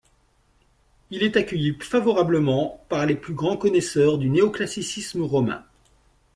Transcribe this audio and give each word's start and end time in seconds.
Il 1.11 1.21
est 1.21 1.37
accueilli 1.37 1.77
favorablement 1.79 2.83
par 2.89 3.05
les 3.05 3.13
plus 3.15 3.35
grands 3.35 3.55
connaisseurs 3.55 4.17
du 4.17 4.29
néoclassicisme 4.31 5.21
romain. 5.21 5.63